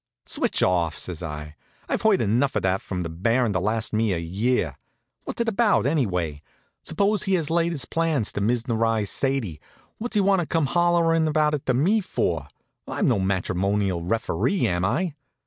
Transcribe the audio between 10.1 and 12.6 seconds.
he want to come hollerin' about it to me for?